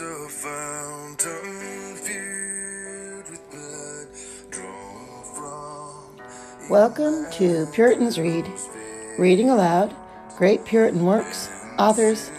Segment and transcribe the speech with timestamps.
[0.00, 4.08] a fountain filled with blood
[4.50, 8.46] drawn from Welcome to Puritans Read,
[9.18, 9.94] reading aloud
[10.36, 11.48] great Puritan works,
[11.78, 12.30] authors,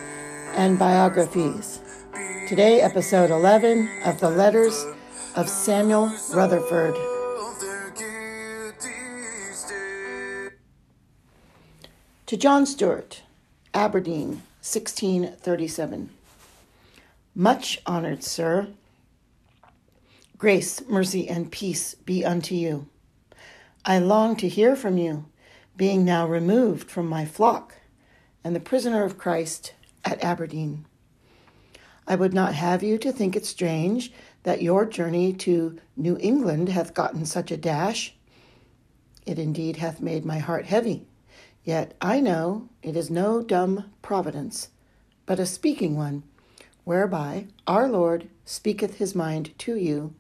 [0.54, 1.80] and biographies.
[2.48, 4.86] Today, episode 11 of the Letters
[5.36, 6.94] of Samuel Rutherford.
[12.28, 13.24] To John Stuart,
[13.74, 16.17] Aberdeen, 1637.
[17.40, 18.68] Much honored sir,
[20.40, 22.88] grace, mercy, and peace be unto you.
[23.86, 25.26] I long to hear from you,
[25.76, 27.76] being now removed from my flock
[28.44, 30.88] and the prisoner of Christ at Aberdeen.
[32.08, 36.70] I would not have you to think it strange that your journey to New England
[36.70, 38.16] hath gotten such a dash.
[39.28, 41.06] It indeed hath made my heart heavy.
[41.64, 44.70] Yet I know it is no dumb providence,
[45.28, 46.24] but a speaking one,
[46.88, 50.16] whereby our Lord speaketh his mind to you,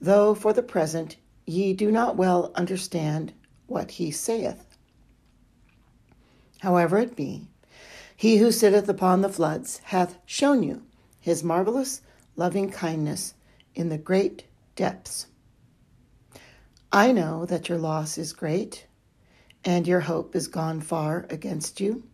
[0.00, 3.32] though for the present ye do not well understand
[3.66, 4.78] what he saith.
[6.60, 7.48] However it be,
[8.14, 10.82] he who sitteth upon the floods hath shown you
[11.18, 12.02] his marvelous
[12.36, 13.34] loving kindness
[13.74, 14.44] in the great
[14.76, 15.26] depths.
[16.92, 18.86] I know that your loss is great,
[19.64, 22.04] and your hope is gone far against you.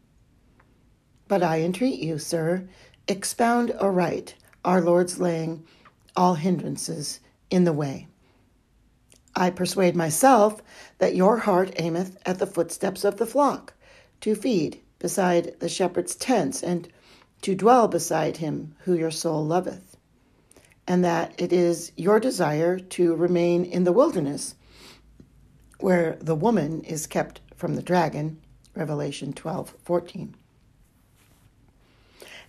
[1.28, 2.66] But I entreat you, sir,
[3.08, 5.64] expound aright our Lord's laying
[6.14, 8.06] all hindrances in the way.
[9.34, 10.62] I persuade myself
[10.98, 13.74] that your heart aimeth at the footsteps of the flock,
[14.20, 16.88] to feed beside the shepherd's tents, and
[17.40, 19.96] to dwell beside him who your soul loveth,
[20.86, 24.54] and that it is your desire to remain in the wilderness,
[25.80, 28.40] where the woman is kept from the dragon,
[28.74, 30.36] Revelation 12 14.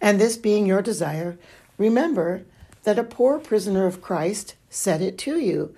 [0.04, 1.40] And this being your desire,
[1.78, 2.44] remember
[2.84, 5.74] that a poor prisoner of Christ said it to you,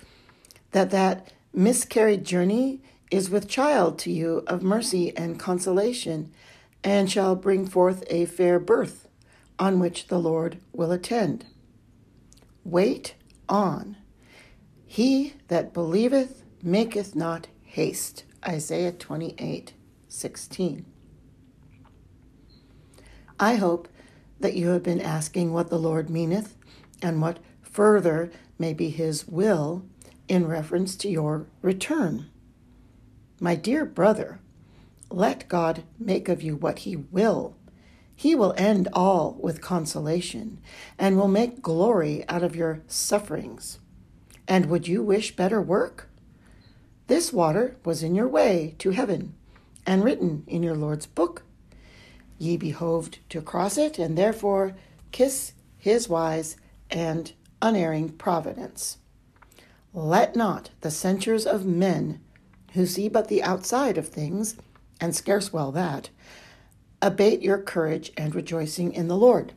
[0.72, 6.32] that that miscarried journey is with child to you of mercy and consolation,
[6.82, 9.06] and shall bring forth a fair birth,
[9.60, 11.46] on which the Lord will attend.
[12.64, 13.14] Wait
[13.48, 13.96] on.
[14.86, 18.24] He that believeth maketh not haste.
[18.44, 19.72] Isaiah 28
[20.08, 20.84] 16.
[23.38, 23.88] I hope
[24.40, 26.56] that you have been asking what the Lord meaneth
[27.02, 29.84] and what further may be his will
[30.28, 32.26] in reference to your return.
[33.40, 34.40] My dear brother,
[35.10, 37.56] let God make of you what he will.
[38.14, 40.58] He will end all with consolation
[40.98, 43.78] and will make glory out of your sufferings.
[44.48, 46.08] And would you wish better work?
[47.08, 49.34] This water was in your way to heaven
[49.84, 51.42] and written in your Lord's book.
[52.38, 54.76] Ye behoved to cross it, and therefore
[55.12, 56.56] kiss his wise
[56.90, 57.32] and
[57.62, 58.98] unerring providence.
[59.94, 62.20] Let not the censures of men,
[62.72, 64.56] who see but the outside of things,
[65.00, 66.10] and scarce well that,
[67.00, 69.54] abate your courage and rejoicing in the Lord.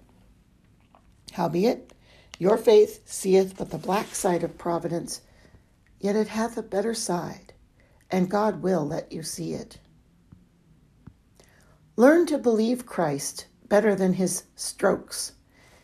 [1.34, 1.94] Howbeit,
[2.38, 5.22] your faith seeth but the black side of providence,
[6.00, 7.54] yet it hath a better side,
[8.10, 9.80] and God will let you see it.
[12.00, 15.34] Learn to believe Christ better than his strokes,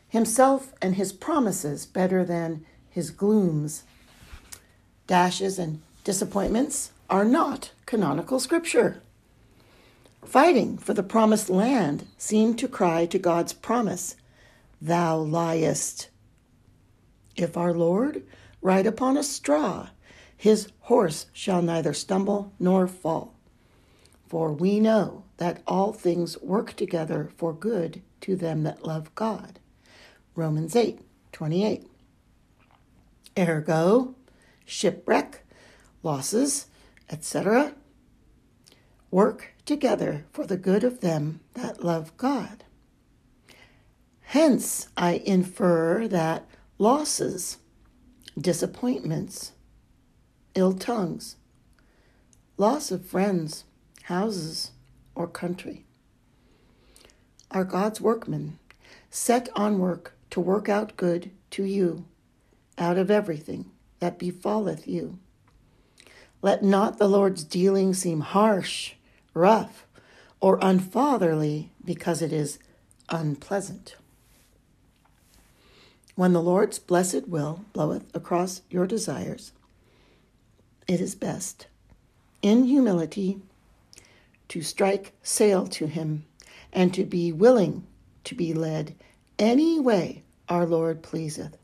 [0.08, 3.84] himself and his promises better than his glooms.
[5.08, 9.02] Dashes and disappointments are not canonical scripture.
[10.24, 14.16] Fighting for the promised land seemed to cry to God's promise,
[14.81, 16.08] Thou liest.
[17.36, 18.24] If our Lord
[18.62, 19.90] ride upon a straw,
[20.38, 23.34] his horse shall neither stumble nor fall.
[24.30, 29.59] For we know that all things work together for good to them that love God.
[30.35, 31.00] Romans 8
[31.31, 31.88] 28.
[33.38, 34.16] Ergo,
[34.66, 35.44] shipwreck,
[36.03, 36.68] losses,
[37.09, 37.74] etc.,
[39.12, 42.63] work together for the good of them that love God.
[44.21, 47.57] Hence, I infer that losses,
[48.39, 49.51] disappointments,
[50.56, 51.36] ill tongues,
[52.57, 53.65] loss of friends,
[54.04, 54.71] houses,
[55.15, 55.85] or country
[57.51, 58.59] are God's workmen,
[59.09, 62.06] set on work to work out good to you
[62.77, 65.17] out of everything that befalleth you.
[66.41, 68.94] Let not the Lord's dealing seem harsh,
[69.33, 69.88] rough,
[70.41, 72.59] or unfatherly because it is
[73.09, 73.95] unpleasant.
[76.15, 79.53] When the Lord's blessed will bloweth across your desires,
[80.88, 81.67] it is best,
[82.41, 83.41] in humility,
[84.50, 86.25] to strike sail to him
[86.71, 87.86] and to be willing
[88.24, 88.95] to be led
[89.39, 91.57] any way our Lord pleaseth.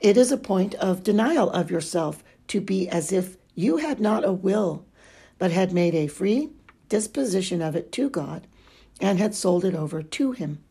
[0.00, 4.24] It is a point of denial of yourself to be as if you had not
[4.24, 4.84] a will,
[5.38, 6.50] but had made a free
[6.88, 8.46] disposition of it to God
[9.00, 10.62] and had sold it over to Him.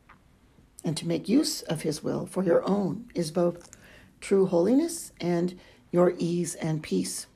[0.84, 3.76] And to make use of His will for your own is both
[4.22, 5.60] true holiness and
[5.92, 7.28] your ease and peace.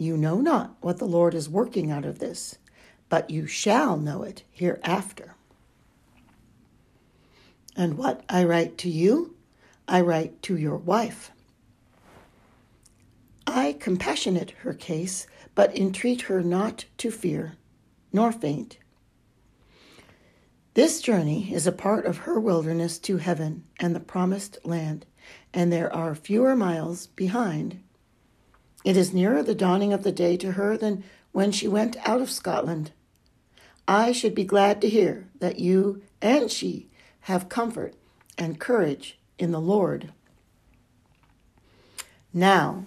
[0.00, 2.56] You know not what the Lord is working out of this,
[3.10, 5.34] but you shall know it hereafter.
[7.76, 9.36] And what I write to you,
[9.86, 11.32] I write to your wife.
[13.46, 17.56] I compassionate her case, but entreat her not to fear,
[18.10, 18.78] nor faint.
[20.72, 25.04] This journey is a part of her wilderness to heaven and the promised land,
[25.52, 27.82] and there are fewer miles behind.
[28.84, 32.20] It is nearer the dawning of the day to her than when she went out
[32.20, 32.92] of Scotland.
[33.86, 36.88] I should be glad to hear that you and she
[37.22, 37.94] have comfort
[38.38, 40.12] and courage in the Lord.
[42.32, 42.86] Now,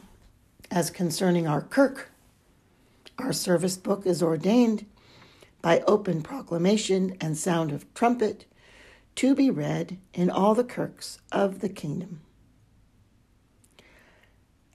[0.72, 2.10] as concerning our kirk,
[3.20, 4.86] our service book is ordained
[5.62, 8.46] by open proclamation and sound of trumpet
[9.16, 12.22] to be read in all the kirks of the kingdom.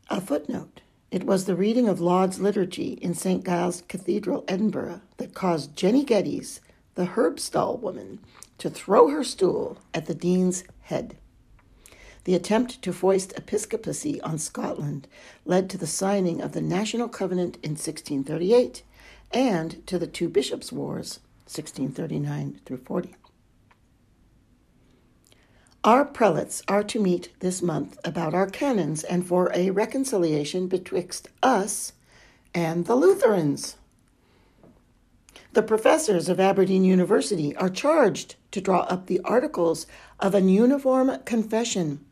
[0.09, 0.83] A footnote.
[1.11, 3.43] It was the reading of Laud's liturgy in St.
[3.43, 6.61] Giles Cathedral, Edinburgh, that caused Jenny Geddes,
[6.97, 8.19] the Herbstall woman,
[8.59, 11.17] to throw her stool at the dean's head.
[12.25, 15.09] The attempt to foist episcopacy on Scotland
[15.47, 18.83] led to the signing of the National Covenant in 1638
[19.33, 23.15] and to the Two Bishops' Wars, 1639 through 40.
[25.85, 31.29] Our prelates are to meet this month about our canons and for a reconciliation betwixt
[31.41, 31.93] us
[32.53, 33.77] and the Lutherans.
[35.53, 39.87] The professors of Aberdeen University are charged to draw up the articles
[40.19, 42.05] of an uniform confession,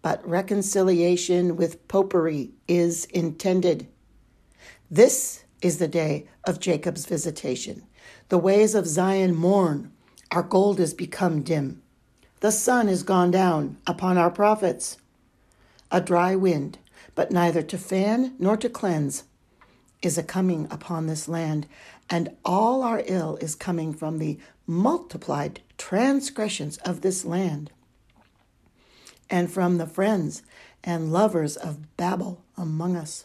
[0.00, 3.86] but reconciliation with popery is intended.
[4.90, 7.86] This is the day of Jacob's visitation.
[8.30, 9.92] The ways of Zion mourn,
[10.30, 11.81] our gold is become dim.
[12.42, 14.96] The sun is gone down upon our prophets.
[15.92, 16.76] A dry wind,
[17.14, 19.22] but neither to fan nor to cleanse,
[20.02, 21.68] is a coming upon this land,
[22.10, 27.70] and all our ill is coming from the multiplied transgressions of this land,
[29.30, 30.42] and from the friends
[30.82, 33.24] and lovers of Babel among us.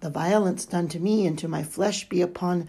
[0.00, 2.68] The violence done to me and to my flesh be upon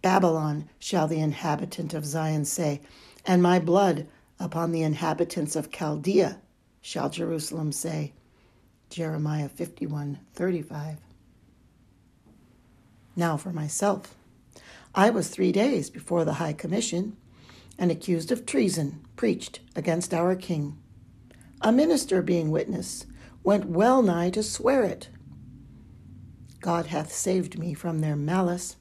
[0.00, 2.80] Babylon, shall the inhabitant of Zion say,
[3.26, 4.06] and my blood
[4.40, 6.40] upon the inhabitants of Chaldea,
[6.80, 8.14] shall Jerusalem say.
[8.88, 10.98] Jeremiah 51 35.
[13.14, 14.16] Now for myself.
[14.94, 17.16] I was three days before the High Commission
[17.78, 20.76] and accused of treason preached against our king.
[21.60, 23.06] A minister being witness
[23.44, 25.08] went well nigh to swear it.
[26.60, 28.76] God hath saved me from their malice.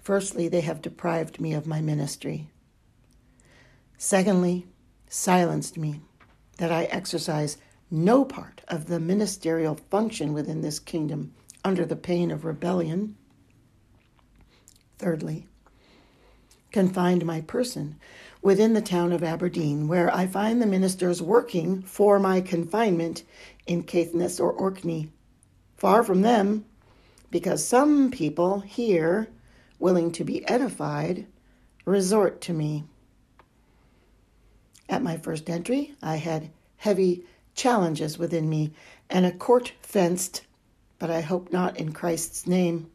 [0.00, 2.50] Firstly, they have deprived me of my ministry.
[4.00, 4.64] Secondly,
[5.08, 6.00] silenced me,
[6.58, 7.56] that I exercise
[7.90, 11.34] no part of the ministerial function within this kingdom
[11.64, 13.16] under the pain of rebellion.
[14.98, 15.48] Thirdly,
[16.70, 17.96] confined my person
[18.40, 23.24] within the town of Aberdeen, where I find the ministers working for my confinement
[23.66, 25.10] in Caithness or Orkney.
[25.76, 26.64] Far from them,
[27.32, 29.28] because some people here,
[29.80, 31.26] willing to be edified,
[31.84, 32.84] resort to me.
[34.90, 38.72] At my first entry, I had heavy challenges within me
[39.10, 40.46] and a court fenced,
[40.98, 42.90] but I hope not in Christ's name,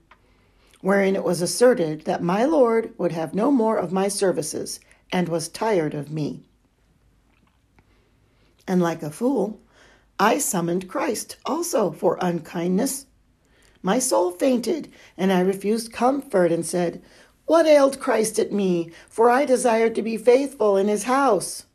[0.82, 4.80] wherein it was asserted that my Lord would have no more of my services
[5.12, 6.42] and was tired of me.
[8.68, 9.60] And like a fool,
[10.20, 13.06] I summoned Christ also for unkindness.
[13.84, 17.04] My soul fainted, and I refused comfort and said,
[17.46, 18.92] What ailed Christ at me?
[19.10, 21.66] For I desired to be faithful in his house.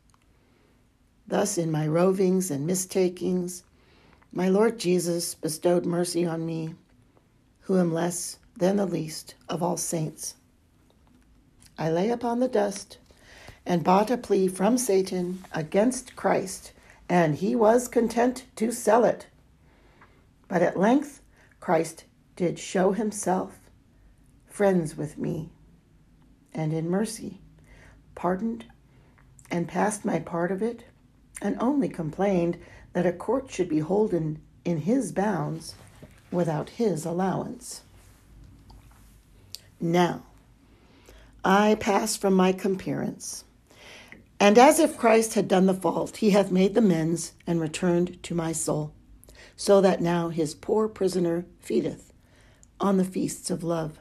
[1.29, 3.61] Thus, in my rovings and mistakings,
[4.33, 6.73] my Lord Jesus bestowed mercy on me,
[7.59, 10.33] who am less than the least of all saints.
[11.77, 12.97] I lay upon the dust
[13.63, 16.71] and bought a plea from Satan against Christ,
[17.07, 19.27] and he was content to sell it.
[20.47, 21.21] But at length
[21.59, 22.05] Christ
[22.37, 23.69] did show himself
[24.47, 25.51] friends with me,
[26.55, 27.39] and in mercy
[28.15, 28.65] pardoned
[29.51, 30.85] and passed my part of it
[31.41, 32.57] and only complained
[32.93, 35.75] that a court should be holden in his bounds
[36.31, 37.81] without his allowance.
[39.79, 40.23] Now,
[41.43, 43.45] I pass from my comparence,
[44.39, 48.21] And as if Christ had done the fault, he hath made the mends and returned
[48.23, 48.93] to my soul,
[49.57, 52.13] so that now his poor prisoner feedeth
[52.79, 53.99] on the feasts of love.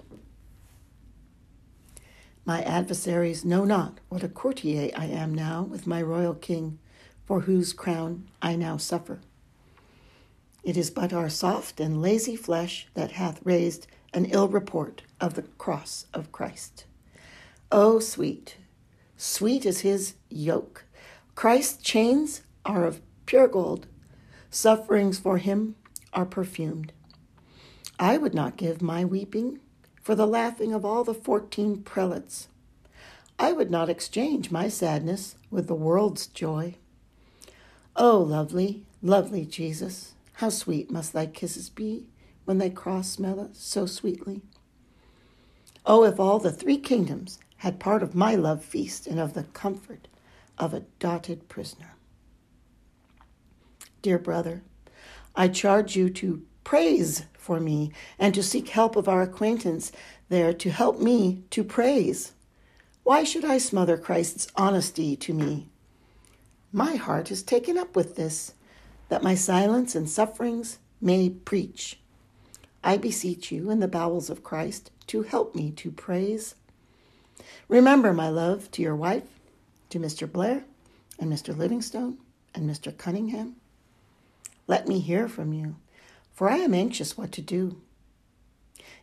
[2.45, 6.79] My adversaries know not what a courtier I am now with my royal king,
[7.29, 9.21] for whose crown I now suffer.
[10.65, 15.35] It is but our soft and lazy flesh that hath raised an ill report of
[15.35, 16.87] the cross of Christ.
[17.71, 18.57] Oh, sweet,
[19.19, 20.87] sweet is his yoke.
[21.35, 23.87] Christ's chains are of pure gold,
[24.51, 25.75] sufferings for him
[26.15, 26.93] are perfumed.
[27.99, 29.61] I would not give my weeping
[30.03, 32.49] for the laughing of all the fourteen prelates.
[33.39, 36.77] I would not exchange my sadness with the world's joy.
[38.01, 42.07] Oh, lovely, lovely Jesus, how sweet must thy kisses be
[42.45, 44.43] when they cross smell so sweetly.
[45.85, 49.43] Oh, if all the three kingdoms had part of my love feast and of the
[49.43, 50.07] comfort
[50.59, 51.97] of a dotted prisoner.
[54.01, 54.63] Dear brother,
[55.35, 59.91] I charge you to praise for me and to seek help of our acquaintance
[60.29, 62.33] there to help me to praise.
[63.03, 65.67] Why should I smother Christ's honesty to me?
[66.73, 68.55] My heart is taken up with this,
[69.09, 71.99] that my silence and sufferings may preach.
[72.85, 76.55] I beseech you in the bowels of Christ to help me to praise.
[77.69, 79.41] Remember my love to your wife,
[79.91, 80.31] to Mr.
[80.31, 80.65] Blair
[81.19, 81.57] and Mr.
[81.57, 82.19] Livingstone
[82.55, 82.97] and Mr.
[82.97, 83.57] Cunningham.
[84.67, 85.77] Let me hear from you
[86.39, 87.81] for I am anxious what to do.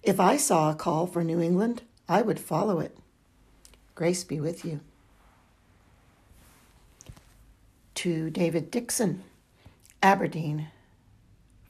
[0.02, 2.98] If I saw a call for New England, I would follow it.
[3.94, 4.80] Grace be with you.
[7.96, 9.24] To David Dickson,
[10.04, 10.68] Aberdeen,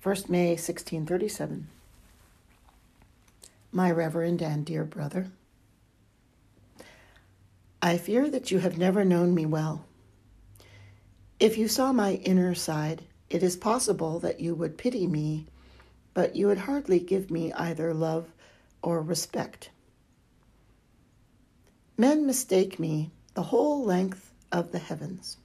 [0.03, 1.67] 1st May 1637.
[3.72, 5.27] My Reverend and dear brother,
[7.82, 9.86] I fear that you have never known me well.
[11.39, 15.48] If you saw my inner side, it is possible that you would pity me
[16.15, 18.32] but you would hardly give me either love
[18.82, 19.70] or respect.
[21.98, 25.38] Men mistake me the whole length of the heavens.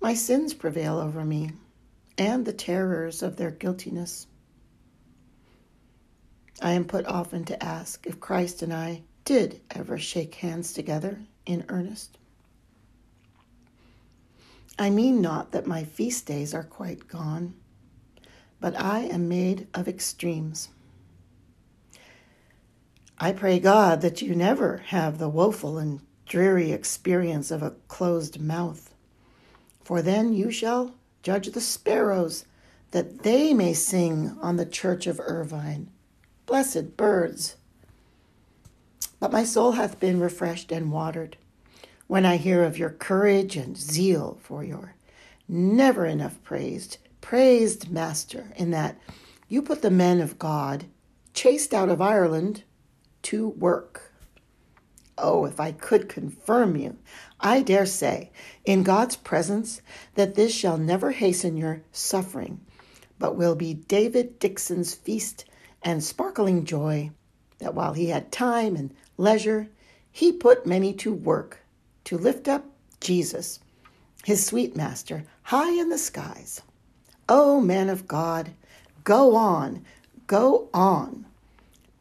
[0.00, 1.52] My sins prevail over me,
[2.16, 4.26] and the terrors of their guiltiness.
[6.62, 11.20] I am put often to ask if Christ and I did ever shake hands together
[11.46, 12.18] in earnest.
[14.78, 17.54] I mean not that my feast days are quite gone
[18.60, 20.68] but I am made of extremes.
[23.18, 28.40] I pray God that you never have the woeful and dreary experience of a closed
[28.40, 28.89] mouth,
[29.90, 32.44] for then you shall judge the sparrows,
[32.92, 35.90] that they may sing on the church of Irvine.
[36.46, 37.56] Blessed birds!
[39.18, 41.38] But my soul hath been refreshed and watered
[42.06, 44.94] when I hear of your courage and zeal for your
[45.48, 48.96] never enough praised praised Master in that
[49.48, 50.84] you put the men of God,
[51.34, 52.62] chased out of Ireland,
[53.22, 54.09] to work.
[55.22, 56.96] Oh, if I could confirm you,
[57.40, 58.30] I dare say,
[58.64, 59.82] in God's presence,
[60.14, 62.60] that this shall never hasten your suffering,
[63.18, 65.44] but will be David Dickson's feast
[65.82, 67.10] and sparkling joy,
[67.58, 69.68] that while he had time and leisure,
[70.10, 71.58] he put many to work
[72.04, 72.64] to lift up
[73.00, 73.60] Jesus,
[74.24, 76.62] his sweet master, high in the skies.
[77.28, 78.52] Oh, man of God,
[79.04, 79.84] go on,
[80.26, 81.26] go on.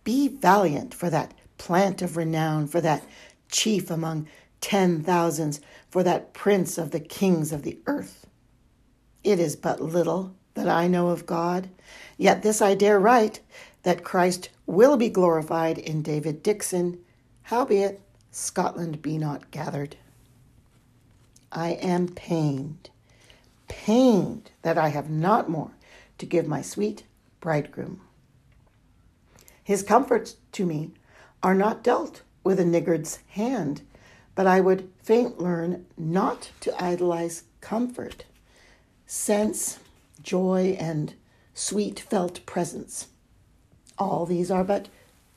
[0.05, 3.04] Be valiant for that plant of renown, for that
[3.51, 4.28] chief among
[4.62, 5.62] ten thousands,
[5.92, 8.25] for that prince of the kings of the earth.
[9.24, 11.70] It is but little that I know of God,
[12.18, 13.42] yet this I dare write
[13.84, 16.98] that Christ will be glorified in David Dickson,
[17.44, 18.01] howbeit
[18.32, 19.98] Scotland be not gathered.
[21.51, 22.89] I am pained
[23.70, 25.72] pained that I have not more
[26.18, 27.04] to give my sweet
[27.39, 28.01] bridegroom.
[29.63, 30.92] His comforts to me
[31.41, 33.81] are not dealt with a niggard's hand,
[34.36, 38.25] but I would fain learn not to idolize comfort,
[39.05, 39.79] sense,
[40.22, 41.13] joy, and
[41.53, 43.08] sweet felt presence.
[43.98, 44.89] All these are but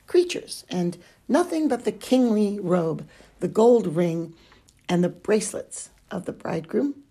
[0.07, 3.07] creatures, and nothing but the kingly robe,
[3.39, 4.33] the gold ring,
[4.87, 7.03] and the bracelets of the bridegroom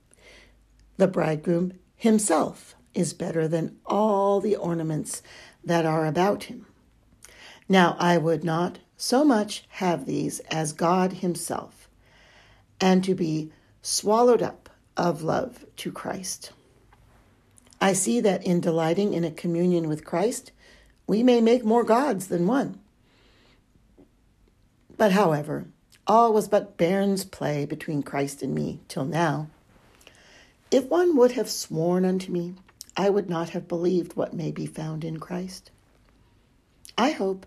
[0.97, 5.23] the bridegroom himself is better than all the ornaments
[5.65, 6.67] that are about him.
[7.73, 11.89] Now I would not so much have these as God himself,
[12.79, 13.51] and to be
[13.81, 16.53] swallowed up of love to Christ.
[17.81, 20.53] I see that in delighting in a communion with Christ,
[21.07, 22.79] we may make more gods than one.
[24.99, 25.65] But however,
[26.07, 29.47] All was but bairn's play between Christ and me till now.
[30.71, 32.55] If one would have sworn unto me,
[32.99, 35.71] I would not have believed what may be found in Christ.
[36.99, 37.47] I hope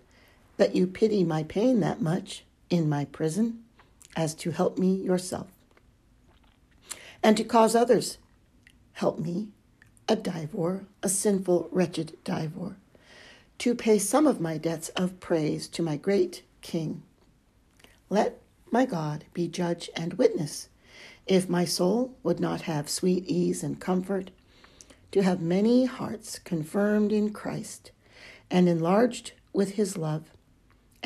[0.56, 3.62] that you pity my pain that much in my prison
[4.14, 5.48] as to help me yourself,
[7.22, 8.18] and to cause others
[8.94, 9.48] help me,
[10.08, 12.76] a divor, a sinful, wretched divor,
[13.58, 17.02] to pay some of my debts of praise to my great King.
[18.08, 20.68] Let my God be judge and witness,
[21.26, 24.30] if my soul would not have sweet ease and comfort,
[25.12, 27.90] to have many hearts confirmed in Christ
[28.50, 30.30] and enlarged with his love,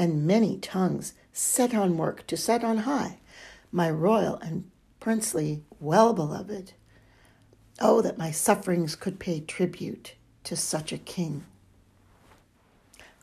[0.01, 3.19] and many tongues set on work to set on high
[3.71, 6.73] my royal and princely well beloved.
[7.81, 10.15] Oh, that my sufferings could pay tribute
[10.45, 11.45] to such a king.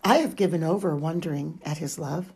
[0.04, 2.32] I have given over wondering at his love,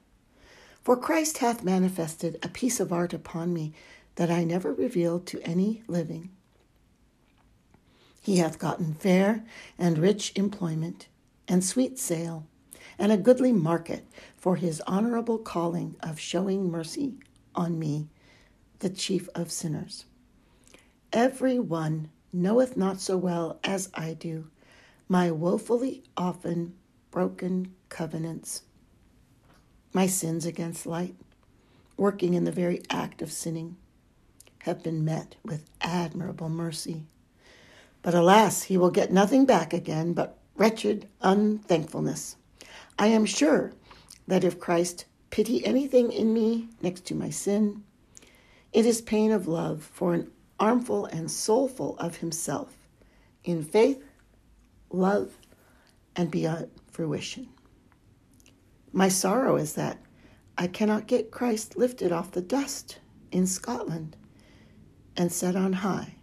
[0.83, 3.73] for Christ hath manifested a piece of art upon me
[4.15, 6.31] that I never revealed to any living.
[8.23, 9.45] He hath gotten fair
[9.77, 11.07] and rich employment,
[11.47, 12.47] and sweet sale,
[13.01, 14.05] and a goodly market
[14.37, 17.15] for his honorable calling of showing mercy
[17.55, 18.07] on me,
[18.77, 20.05] the chief of sinners.
[21.11, 24.51] Every one knoweth not so well as I do
[25.09, 26.75] my woefully often
[27.09, 28.61] broken covenants,
[29.91, 31.15] my sins against light,
[31.97, 33.77] working in the very act of sinning,
[34.59, 37.03] have been met with admirable mercy.
[38.03, 42.35] But alas, he will get nothing back again but wretched unthankfulness.
[42.97, 43.73] I am sure
[44.27, 47.83] that if Christ pity anything in me next to my sin,
[48.73, 52.75] it is pain of love for an armful and soulful of himself
[53.43, 54.03] in faith,
[54.91, 55.37] love,
[56.15, 57.49] and beyond fruition.
[58.93, 59.97] My sorrow is that
[60.57, 62.99] I cannot get Christ lifted off the dust
[63.31, 64.15] in Scotland
[65.17, 66.15] and set on high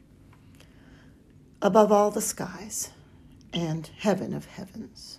[1.61, 2.91] above all the skies
[3.53, 5.19] and heaven of heavens.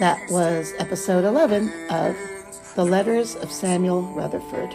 [0.00, 2.16] That was episode 11 of
[2.74, 4.74] The Letters of Samuel Rutherford.